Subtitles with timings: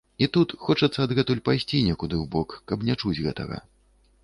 [0.25, 3.63] І тут хочацца адгэтуль пайсці некуды ў бок, каб не чуць гэтага.